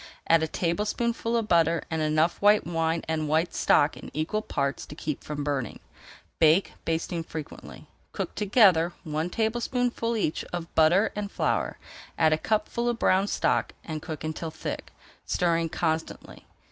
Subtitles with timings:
[0.27, 4.87] Add a tablespoonful of butter and enough white wine and white stock in equal parts
[4.87, 5.79] to keep from burning.
[6.39, 7.85] Bake, basting frequently.
[8.11, 11.77] Cook together one tablespoonful each of butter and flour,
[12.17, 14.91] add a cupful of brown stock and cook until thick,
[15.27, 16.47] stirring constantly.